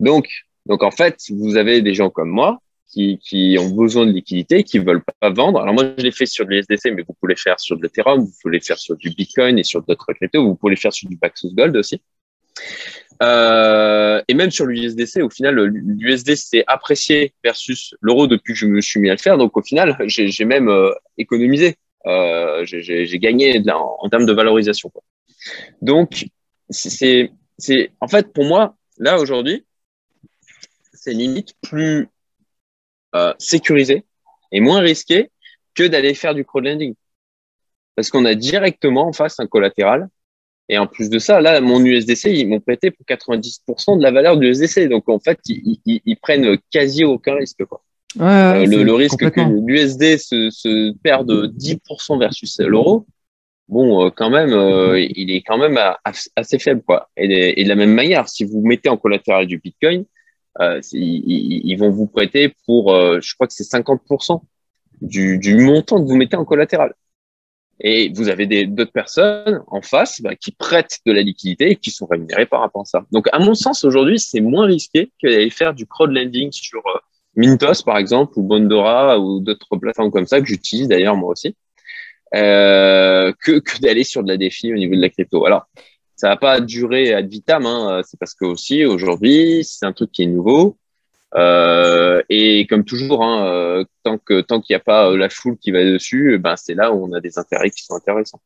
[0.00, 0.28] Donc,
[0.66, 2.60] donc en fait, vous avez des gens comme moi
[2.92, 5.60] qui, ont besoin de liquidité, qui veulent pas vendre.
[5.60, 8.20] Alors moi, je l'ai fait sur l'USDC, mais vous pouvez le faire sur de l'Ethereum,
[8.20, 10.92] vous pouvez le faire sur du Bitcoin et sur d'autres cryptos, vous pouvez le faire
[10.92, 12.00] sur du Paxos Gold aussi.
[13.22, 18.66] Euh, et même sur l'USDC, au final, l'USD s'est apprécié versus l'euro depuis que je
[18.66, 19.38] me suis mis à le faire.
[19.38, 21.76] Donc au final, j'ai même euh, économisé.
[22.06, 24.90] Euh, j'ai gagné en, termes de valorisation.
[25.82, 26.26] Donc
[26.70, 27.30] c'est
[28.00, 29.64] en fait pour moi là aujourd'hui,
[30.92, 32.08] c'est limite plus
[33.14, 34.04] euh, sécurisé
[34.52, 35.30] et moins risqué
[35.74, 36.94] que d'aller faire du crowdlending.
[37.96, 40.08] Parce qu'on a directement en face un collatéral.
[40.68, 44.12] Et en plus de ça, là, mon USDC, ils m'ont prêté pour 90% de la
[44.12, 44.88] valeur du USDC.
[44.88, 47.64] Donc, en fait, ils, ils, ils prennent quasi aucun risque.
[47.64, 47.82] Quoi.
[48.16, 53.06] Ouais, euh, le, le, risque que l'USD se, se perde de 10% versus l'euro,
[53.70, 55.78] bon, euh, quand même, euh, il est quand même
[56.36, 56.82] assez faible.
[56.82, 57.08] Quoi.
[57.16, 60.04] Et de, la même manière, si vous mettez en collatéral du Bitcoin,
[60.60, 64.42] euh, ils, ils, vont vous prêter pour, euh, je crois que c'est 50%
[65.00, 66.92] du, du, montant que vous mettez en collatéral.
[67.82, 71.90] Et vous avez d'autres personnes en face bah, qui prêtent de la liquidité et qui
[71.90, 73.06] sont rémunérées par rapport à ça.
[73.10, 76.98] Donc, à mon sens, aujourd'hui, c'est moins risqué que d'aller faire du crowdlending sur euh,
[77.36, 81.56] Mintos, par exemple, ou Bondora, ou d'autres plateformes comme ça que j'utilise d'ailleurs moi aussi,
[82.34, 85.46] euh, que, que d'aller sur de la défi au niveau de la crypto.
[85.46, 85.66] Alors,
[86.16, 87.66] ça va pas durer ad vitam.
[87.66, 88.02] Hein.
[88.06, 90.76] C'est parce que aussi aujourd'hui, c'est un truc qui est nouveau.
[91.34, 95.28] Euh, et comme toujours, hein, euh, tant que tant qu'il n'y a pas euh, la
[95.28, 98.40] foule qui va dessus, ben c'est là où on a des intérêts qui sont intéressants.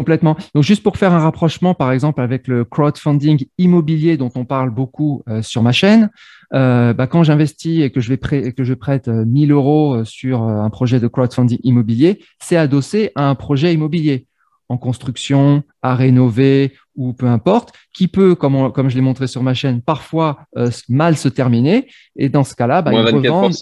[0.00, 0.34] Complètement.
[0.54, 4.70] Donc, juste pour faire un rapprochement, par exemple, avec le crowdfunding immobilier dont on parle
[4.70, 6.08] beaucoup sur ma chaîne,
[6.50, 11.00] bah, quand j'investis et que je vais que je prête 1000 euros sur un projet
[11.00, 14.26] de crowdfunding immobilier, c'est adossé à un projet immobilier
[14.70, 19.42] en construction, à rénover ou peu importe, qui peut, comme, comme je l'ai montré sur
[19.42, 21.88] ma chaîne, parfois euh, mal se terminer.
[22.14, 23.54] Et dans ce cas-là, bah, ils, revendent,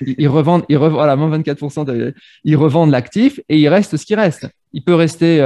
[0.00, 4.14] ils, revendent, ils revendent, voilà, moins 24%, ils revendent l'actif et il reste ce qui
[4.14, 4.48] reste.
[4.72, 5.42] Il peut rester 90%,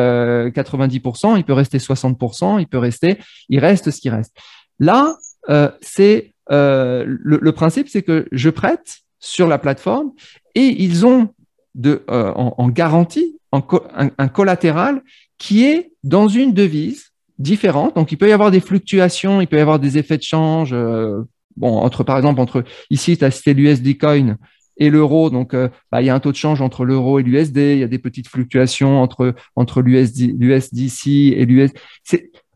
[1.34, 4.36] euh, il peut rester 60%, il peut rester, il reste ce qui reste.
[4.78, 5.16] Là,
[5.50, 10.12] euh, c'est le, le, principe, c'est que je prête sur la plateforme
[10.54, 11.30] et ils ont
[11.74, 15.02] de, en, en garantie un, collatéral
[15.38, 17.96] qui est dans une devise différente.
[17.96, 20.70] Donc, il peut y avoir des fluctuations, il peut y avoir des effets de change.
[20.72, 21.22] Euh,
[21.56, 24.36] bon, entre par exemple, entre ici, tu as cité l'USD coin
[24.76, 25.30] et l'euro.
[25.30, 27.56] Donc, euh, bah, il y a un taux de change entre l'euro et l'USD.
[27.56, 31.76] Il y a des petites fluctuations entre, entre l'USDC et l'USD.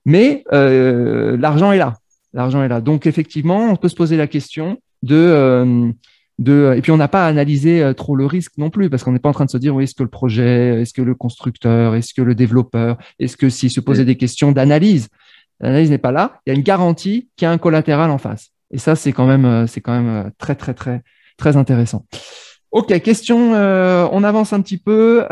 [0.04, 1.94] Mais euh, l'argent est là.
[2.32, 2.80] L'argent est là.
[2.80, 5.92] Donc, effectivement, on peut se poser la question de
[6.38, 9.18] et puis on n'a pas analysé euh, trop le risque non plus parce qu'on n'est
[9.18, 11.94] pas en train de se dire oui est-ce que le projet, est-ce que le constructeur,
[11.94, 15.08] est-ce que le développeur, est-ce que s'il se posait des questions d'analyse,
[15.60, 18.18] l'analyse n'est pas là, il y a une garantie qu'il y a un collatéral en
[18.18, 18.50] face.
[18.70, 21.02] Et ça c'est quand même euh, c'est quand même euh, très très très
[21.38, 22.04] très intéressant.
[22.72, 23.52] Ok, question.
[23.52, 25.24] on avance un petit peu.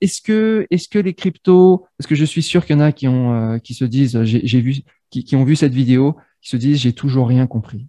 [0.00, 2.92] est-ce que, est-ce que les cryptos, parce que je suis sûr qu'il y en a
[2.92, 4.76] qui ont, qui se disent, j'ai vu,
[5.10, 7.88] qui, qui, ont vu cette vidéo, qui se disent, j'ai toujours rien compris.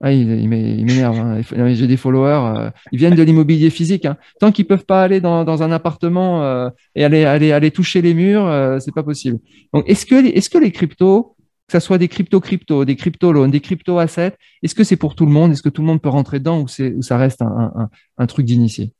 [0.00, 1.18] Ah, il, m'énerve.
[1.18, 1.40] Hein.
[1.74, 4.04] J'ai des followers, euh, ils viennent de l'immobilier physique.
[4.04, 4.16] Hein.
[4.38, 8.14] Tant qu'ils peuvent pas aller dans, un appartement euh, et aller, aller, aller toucher les
[8.14, 9.40] murs, euh, c'est pas possible.
[9.74, 11.34] Donc, est-ce que, est que les cryptos,
[11.66, 15.32] que ce soit des crypto-crypto, des crypto-loans, des crypto-assets, est-ce que c'est pour tout le
[15.32, 15.50] monde?
[15.50, 18.92] Est-ce que tout le monde peut rentrer dedans ou, ça reste un, truc d'initié?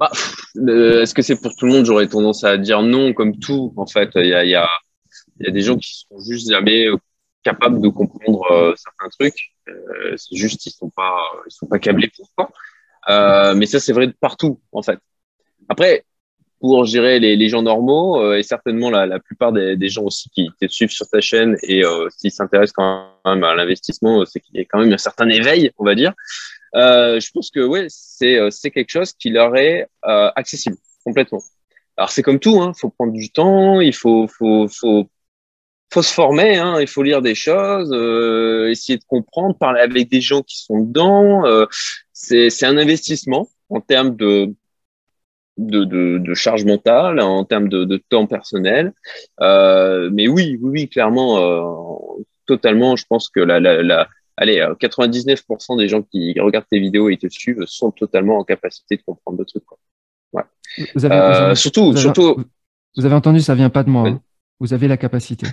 [0.00, 0.10] Bah,
[0.56, 1.84] Est-ce que c'est pour tout le monde?
[1.86, 3.72] J'aurais tendance à dire non, comme tout.
[3.76, 4.68] En fait, il y a, y, a,
[5.38, 6.88] y a, des gens qui sont juste jamais
[7.44, 9.52] capables de comprendre euh, certains trucs.
[9.68, 12.48] Euh, c'est juste ils sont pas ils sont pas câblés pour ça.
[13.08, 14.98] Euh, mais ça c'est vrai de partout en fait.
[15.68, 16.04] Après
[16.60, 20.66] pour gérer les, les gens normaux et certainement la, plupart des, gens aussi qui te
[20.66, 21.82] suivent sur ta chaîne et
[22.16, 25.72] s'ils s'intéressent quand même à l'investissement, c'est qu'il y a quand même un certain éveil,
[25.76, 26.14] on va dire.
[26.72, 31.42] je pense que c'est c'est quelque chose qui leur est accessible complètement.
[31.98, 35.06] Alors c'est comme tout, hein, faut prendre du temps, il faut faut faut
[35.94, 40.10] faut se former, hein, il faut lire des choses, euh, essayer de comprendre, parler avec
[40.10, 41.46] des gens qui sont dedans.
[41.46, 41.66] Euh,
[42.12, 44.52] c'est un investissement en termes de,
[45.56, 48.92] de, de, de charge mentale, en termes de, de temps personnel.
[49.40, 55.78] Euh, mais oui, oui, oui, clairement, totalement, je pense que la, la, la allez, 99%
[55.78, 59.38] des gens qui regardent tes vidéos et te suivent sont totalement en capacité de comprendre
[59.38, 59.64] le truc.
[59.64, 59.78] Quoi.
[60.32, 60.42] Ouais.
[60.96, 62.42] Vous avez, surtout, vous avez, surtout.
[62.96, 64.08] Vous avez entendu, ça vient pas de moi.
[64.08, 64.20] Hein.
[64.58, 65.46] Vous avez la capacité.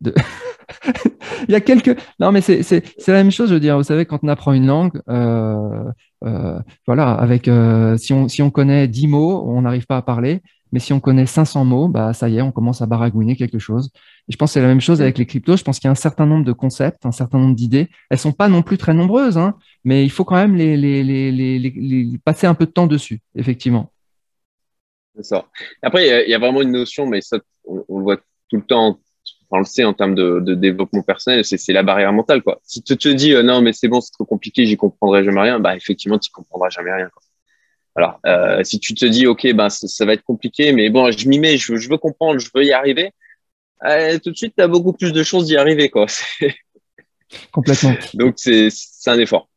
[1.48, 1.96] il y a quelques.
[2.18, 3.76] Non, mais c'est la même chose, je veux dire.
[3.76, 5.84] Vous savez, quand on apprend une langue, euh,
[6.24, 10.02] euh, voilà, avec euh, si, on, si on connaît 10 mots, on n'arrive pas à
[10.02, 10.42] parler.
[10.72, 13.58] Mais si on connaît 500 mots, bah ça y est, on commence à baragouiner quelque
[13.58, 13.90] chose.
[14.28, 15.56] Et je pense que c'est la même chose avec les cryptos.
[15.56, 17.88] Je pense qu'il y a un certain nombre de concepts, un certain nombre d'idées.
[18.10, 19.54] Elles sont pas non plus très nombreuses, hein,
[19.84, 23.20] mais il faut quand même les, les, les, les, passer un peu de temps dessus,
[23.36, 23.92] effectivement.
[25.14, 25.46] C'est ça.
[25.82, 28.62] Après, il y, a vraiment une notion, mais ça, on, on le voit tout le
[28.62, 28.98] temps
[29.50, 32.42] on le sait en termes de, de développement personnel, c'est la barrière mentale.
[32.42, 32.60] Quoi.
[32.64, 35.40] Si tu te dis euh, non, mais c'est bon, c'est trop compliqué, j'y comprendrai jamais
[35.40, 37.08] rien, bah effectivement, tu comprendras jamais rien.
[37.08, 37.22] Quoi.
[37.94, 41.28] Alors, euh, si tu te dis ok, ben ça, va être compliqué, mais bon, je
[41.28, 43.12] m'y mets, je, je, veux comprendre, je veux y arriver,
[43.84, 45.88] euh, tout de suite, tu as beaucoup plus de chances d'y arriver.
[45.88, 46.06] Quoi.
[47.52, 47.94] Complètement.
[48.14, 48.70] Donc, c'est
[49.06, 49.48] un effort.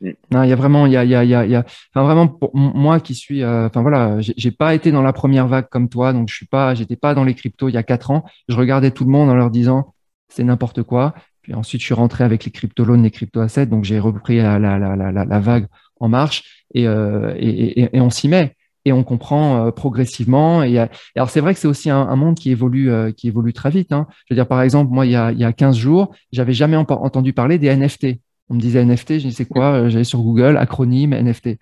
[0.00, 0.10] Mm.
[0.30, 3.00] Non, il y a vraiment, il y a, il y a, enfin vraiment pour moi
[3.00, 6.28] qui suis, euh, enfin voilà, j'ai pas été dans la première vague comme toi, donc
[6.28, 8.24] je suis pas, j'étais pas dans les cryptos il y a quatre ans.
[8.48, 9.94] Je regardais tout le monde en leur disant
[10.28, 11.14] c'est n'importe quoi.
[11.42, 14.38] Puis ensuite je suis rentré avec les crypto loans, les crypto assets, donc j'ai repris
[14.38, 15.66] la, la, la, la, vague
[16.00, 20.62] en marche et, euh, et, et, et, on s'y met et on comprend euh, progressivement.
[20.62, 20.78] Et,
[21.16, 23.92] alors c'est vrai que c'est aussi un, monde qui évolue, euh, qui évolue très vite.
[23.92, 24.06] Hein.
[24.26, 26.52] Je veux dire par exemple moi il y a, il y a 15 jours, j'avais
[26.52, 28.18] jamais entendu parler des NFT.
[28.50, 31.58] On me disait NFT, je dis c'est quoi euh, J'allais sur Google, acronyme NFT.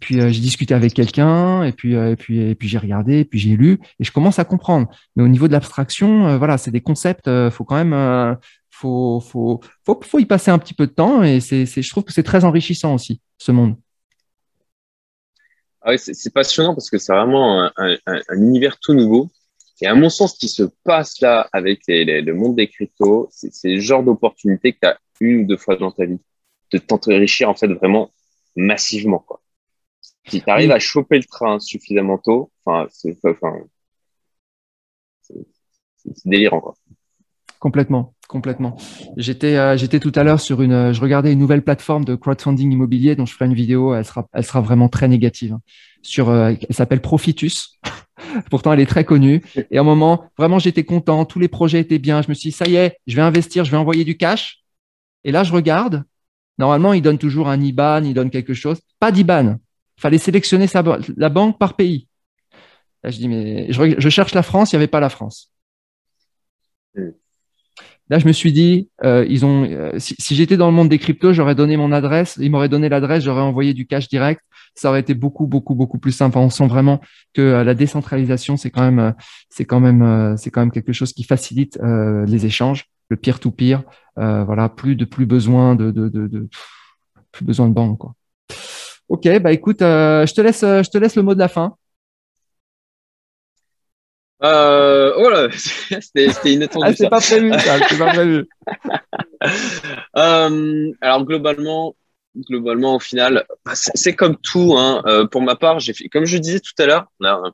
[0.00, 3.38] Puis euh, j'ai discuté avec quelqu'un, et puis euh, et puis j'ai regardé, et puis
[3.38, 4.88] j'ai lu, et je commence à comprendre.
[5.14, 7.30] Mais au niveau de l'abstraction, voilà, c'est des concepts.
[7.50, 8.36] faut quand même,
[8.70, 9.22] faut,
[10.18, 12.94] y passer un petit peu de temps, et c'est je trouve que c'est très enrichissant
[12.94, 13.76] aussi ce monde.
[15.80, 17.96] Ah c'est passionnant parce que c'est vraiment un,
[18.36, 19.30] univers tout nouveau.
[19.82, 23.28] Et à mon sens, ce qui se passe là avec les, le monde des cryptos,
[23.30, 26.18] c'est le genre d'opportunité que tu as une ou deux fois dans ta vie,
[26.72, 28.10] de t'enrichir en fait vraiment
[28.56, 29.18] massivement.
[29.18, 29.42] Quoi.
[30.28, 33.58] Si tu arrives à choper le train suffisamment tôt, enfin, c'est enfin,
[36.24, 36.60] délirant.
[36.60, 36.74] Quoi.
[37.58, 38.76] Complètement, complètement.
[39.16, 42.72] J'étais, euh, j'étais tout à l'heure sur une, je regardais une nouvelle plateforme de crowdfunding
[42.72, 43.94] immobilier dont je ferai une vidéo.
[43.94, 45.52] Elle sera, elle sera vraiment très négative.
[45.52, 45.60] Hein.
[46.02, 47.78] sur, euh, elle s'appelle Profitus.
[48.50, 49.42] Pourtant, elle est très connue.
[49.70, 51.24] Et à un moment, vraiment, j'étais content.
[51.24, 52.22] Tous les projets étaient bien.
[52.22, 54.62] Je me suis dit, ça y est, je vais investir, je vais envoyer du cash.
[55.24, 56.04] Et là, je regarde.
[56.58, 58.80] Normalement, il donne toujours un IBAN, il donne quelque chose.
[58.98, 59.58] Pas d'IBAN.
[59.98, 60.66] Il fallait sélectionner
[61.16, 62.08] la banque par pays.
[63.04, 65.52] Je dis, mais je, cherche la France, il n'y avait pas la France.
[68.08, 70.98] Là, je me suis dit, euh, ils ont, euh, si, j'étais dans le monde des
[70.98, 74.40] cryptos, j'aurais donné mon adresse, ils m'auraient donné l'adresse, j'aurais envoyé du cash direct.
[74.74, 76.38] Ça aurait été beaucoup, beaucoup, beaucoup plus simple.
[76.38, 77.00] on sent vraiment
[77.34, 79.14] que euh, la décentralisation, c'est quand même,
[79.48, 83.82] c'est quand même, c'est quand même quelque chose qui facilite les échanges le peer-to-peer.
[84.18, 86.48] Euh, voilà, plus de plus besoin de, de, de,
[87.32, 87.98] plus besoin de banque.
[87.98, 88.14] Quoi.
[89.08, 91.76] Ok, bah écoute, euh, je te laisse, je te laisse le mot de la fin.
[94.42, 95.48] Euh, oh là,
[96.00, 96.86] c'était inattendu.
[96.88, 98.46] ah, c'est pas prévu, ça, c'est pas prévu.
[100.16, 101.96] euh, alors globalement,
[102.36, 104.74] globalement au final, bah, c'est comme tout.
[104.76, 105.02] Hein.
[105.06, 107.52] Euh, pour ma part, j'ai fait, comme je disais tout à l'heure, on a,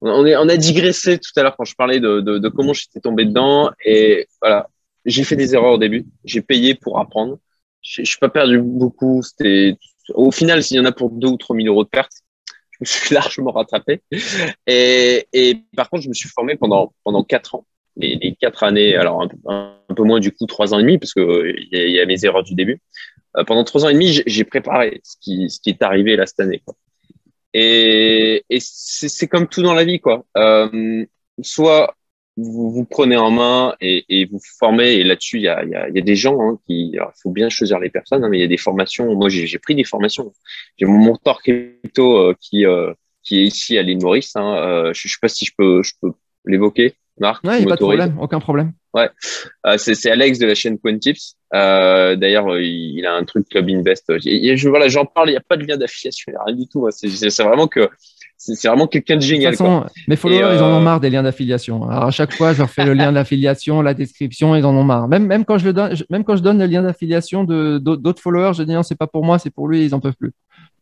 [0.00, 2.72] on, est, on a digressé tout à l'heure quand je parlais de, de, de comment
[2.72, 4.68] j'étais tombé dedans et voilà,
[5.04, 6.06] j'ai fait des erreurs au début.
[6.24, 7.38] J'ai payé pour apprendre.
[7.82, 9.22] Je, suis pas perdu beaucoup.
[9.22, 9.76] C'était
[10.14, 12.22] au final, s'il y en a pour 2 ou 3 000 euros de pertes,
[12.80, 14.02] me suis largement rattrapé.
[14.66, 17.66] Et, et par contre, je me suis formé pendant pendant quatre ans.
[17.96, 21.68] les, quatre années, alors un, peu moins du coup trois ans et demi, parce qu'il
[21.72, 22.80] y, y, a mes erreurs du début.
[23.46, 26.40] pendant trois ans et demi, j'ai préparé ce qui, ce qui est arrivé là cette
[26.40, 26.62] année.
[26.64, 26.76] Quoi.
[27.54, 30.24] Et, et c'est comme tout dans la vie, quoi.
[31.42, 31.96] soit
[32.42, 34.92] vous vous prenez en main et, et vous formez.
[34.94, 36.92] Et là-dessus, il y a, y, a, y a, des gens hein, qui.
[36.92, 39.14] Il faut bien choisir les personnes, hein, mais il y a des formations.
[39.14, 40.32] Moi, j'ai pris des formations.
[40.76, 44.34] J'ai mon mentor crypto euh, qui, euh, qui est ici à l'île Maurice.
[44.36, 46.12] Hein, euh, je ne sais pas si je peux, je peux
[46.44, 47.44] l'évoquer, Marc.
[47.44, 48.72] Non, il a pas de problème, aucun problème.
[48.94, 49.10] Ouais,
[49.66, 51.36] euh, c'est Alex de la chaîne Tips.
[51.54, 54.10] Euh, D'ailleurs, euh, il, a un truc Club Invest.
[54.24, 55.28] Et, je, voilà, j'en parle.
[55.28, 56.88] Il n'y a pas de lien d'affiliation, rien du tout.
[56.90, 57.88] C'est vraiment que
[58.38, 59.52] c'est vraiment quelqu'un de génial.
[59.52, 61.88] De toute façon, mes followers, ils en ont euh, marre des liens d'affiliation.
[61.88, 64.84] Alors à chaque fois, je leur fais le lien d'affiliation, la description, ils en ont
[64.84, 65.08] marre.
[65.08, 68.54] Même, même, quand, je le donne, même quand je donne le lien d'affiliation d'autres followers,
[68.56, 70.32] je dis non, c'est pas pour moi, c'est pour lui, ils en peuvent plus.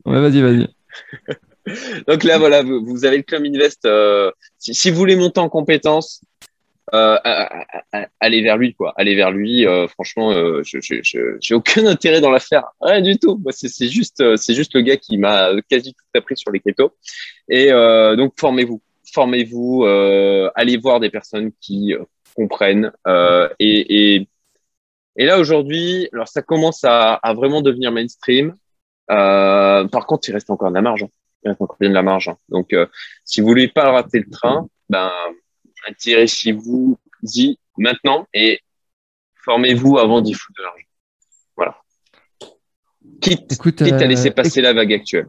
[0.05, 0.69] vas-y, vas-y.
[2.07, 3.87] Donc là, voilà, vous, avez le Club Invest.
[3.87, 6.21] Euh, si, si, vous voulez monter en compétences,
[6.94, 7.18] euh,
[8.20, 8.92] aller vers lui, quoi.
[8.96, 9.66] Aller vers lui.
[9.66, 10.79] Euh, franchement, euh, je
[11.40, 13.42] j'ai aucun intérêt dans l'affaire, rien du tout.
[13.51, 16.92] c'est juste, euh, c'est juste le gars qui m'a quasi tout appris sur les cryptos.
[17.49, 18.81] Et euh, donc, formez-vous,
[19.12, 19.85] formez-vous,
[20.55, 21.94] allez voir des personnes qui
[22.35, 22.92] comprennent.
[23.59, 24.29] Et, et,
[25.16, 28.55] et, là aujourd'hui, alors ça commence à, à vraiment devenir mainstream.
[29.09, 31.05] par contre, il reste encore de la marge.
[31.05, 31.09] Hein.
[31.44, 32.29] Il reste encore bien de la marge.
[32.29, 32.37] Hein.
[32.49, 32.75] Donc,
[33.25, 35.11] si vous voulez pas rater le train, ben
[35.88, 38.61] intéressez-vous y maintenant et
[39.44, 40.87] formez-vous avant d'y foutre de l'argent.
[41.57, 41.77] Voilà.
[43.20, 45.29] Quitte, Écoute, quitte à laisser euh, passer la vague actuelle.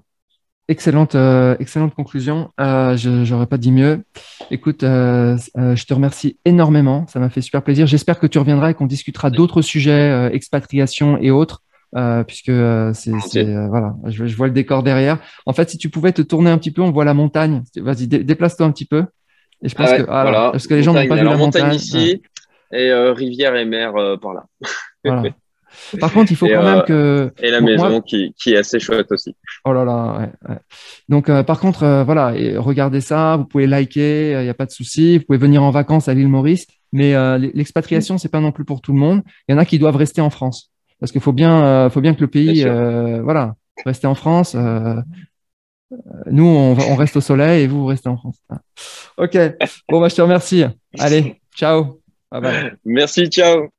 [0.68, 2.52] Excellente, euh, excellente conclusion.
[2.60, 4.04] Euh, je n'aurais pas dit mieux.
[4.52, 7.08] Écoute, je te remercie énormément.
[7.08, 7.88] Ça m'a fait super plaisir.
[7.88, 11.64] J'espère que tu reviendras et qu'on discutera d'autres sujets, expatriation et autres,
[12.28, 12.52] puisque
[12.94, 15.20] c'est voilà, je, vois le décor derrière.
[15.46, 17.64] En fait, si tu pouvais te tourner un petit peu, on voit la montagne.
[17.78, 19.06] Vas-y, déplace-toi un petit peu.
[19.64, 20.52] Et je pense ah que, ah, voilà.
[20.52, 21.74] parce que les gens n'ont pas vu la montagne.
[21.74, 22.22] ici
[22.72, 24.46] et euh, rivière et mer euh, par là.
[25.04, 25.24] voilà.
[26.00, 27.32] Par contre, il faut quand même euh, que.
[27.40, 29.36] Et la maison qui, qui, est assez chouette aussi.
[29.64, 30.56] Oh là là, ouais.
[31.08, 34.72] Donc, par contre, voilà, et regardez ça, vous pouvez liker, il n'y a pas de
[34.72, 35.20] souci.
[35.20, 38.82] Vous pouvez venir en vacances à l'île Maurice, mais l'expatriation, c'est pas non plus pour
[38.82, 39.22] tout le monde.
[39.48, 40.72] Il y en a qui doivent rester en France.
[41.00, 43.54] Parce qu'il faut bien, faut bien que le pays, voilà,
[43.86, 44.56] rester en France.
[46.26, 48.38] Nous, on, reste au soleil et vous, vous restez en France.
[49.18, 49.38] Ok.
[49.90, 50.66] Bon, bah, je te remercie.
[51.00, 52.02] Allez, ciao.
[52.32, 52.72] Bye bye.
[52.86, 53.70] Merci, ciao.